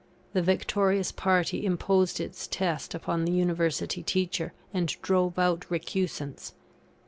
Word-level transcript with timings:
The 0.33 0.41
victorious 0.41 1.11
party 1.11 1.63
imposed 1.63 2.19
its 2.19 2.47
test 2.47 2.95
upon 2.95 3.23
the 3.23 3.31
University 3.31 4.01
teacher, 4.01 4.51
and 4.73 4.87
drove 5.03 5.37
out 5.37 5.69
recusants. 5.69 6.55